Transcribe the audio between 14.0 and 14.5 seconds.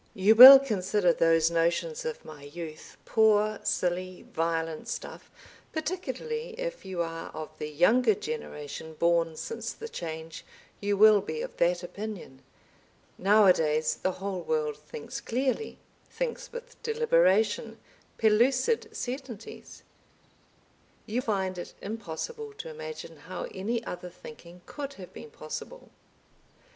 whole